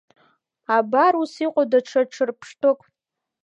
Абар 0.75 1.13
ус 1.21 1.33
иҟоу 1.45 1.65
даҽа 1.71 2.01
ҿырԥштәык… 2.11 2.79